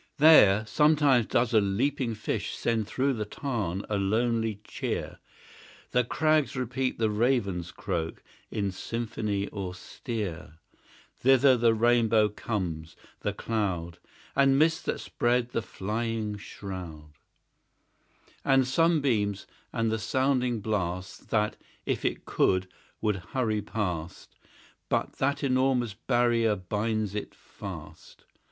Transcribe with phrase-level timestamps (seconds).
[0.17, 5.19] There sometimes doth a leaping fish Send through the tarn a lonely cheer;
[5.91, 10.55] The crags repeat the raven's croak, In symphony austere;
[11.19, 13.99] Thither the rainbow comes the cloud
[14.35, 17.11] And mists that spread the flying shroud;
[18.43, 22.67] And sunbeams; and the sounding blast, That, if it could,
[23.01, 24.35] would hurry past,
[24.89, 28.25] But that enormous barrier binds it fast.